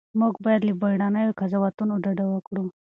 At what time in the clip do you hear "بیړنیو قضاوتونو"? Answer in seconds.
0.81-1.93